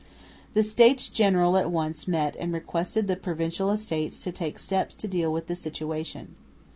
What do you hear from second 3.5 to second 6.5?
Estates to take steps to deal with the situation.